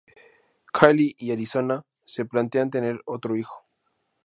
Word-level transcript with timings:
Callie 0.73 1.13
y 1.19 1.29
Arizona 1.31 1.83
se 2.03 2.25
plantean 2.25 2.71
tener 2.71 3.03
otro 3.05 3.35
hijo. 3.35 3.67